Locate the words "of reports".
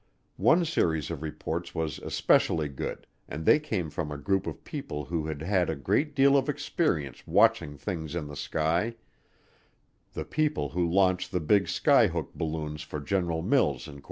1.11-1.75